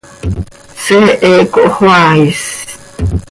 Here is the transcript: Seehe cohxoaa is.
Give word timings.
Seehe 0.83 1.33
cohxoaa 1.53 2.13
is. 2.27 2.43